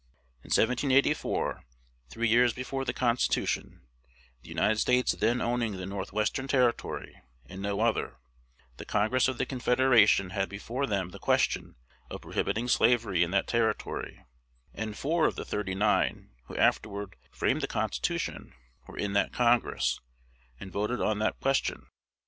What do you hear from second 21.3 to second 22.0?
question.